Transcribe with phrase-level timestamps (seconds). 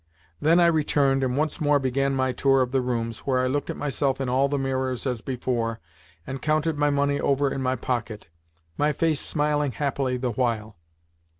[0.39, 3.69] Then I returned and once more began my tour of the rooms, where I looked
[3.69, 5.79] at myself in all the mirrors as before,
[6.25, 8.27] and counted my money over in my pocket
[8.79, 10.75] my face smiling happily the while.